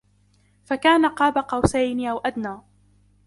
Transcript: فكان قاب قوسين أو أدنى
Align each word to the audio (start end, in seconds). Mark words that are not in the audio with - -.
فكان 0.65 1.05
قاب 1.05 1.37
قوسين 1.37 2.07
أو 2.07 2.17
أدنى 2.17 2.57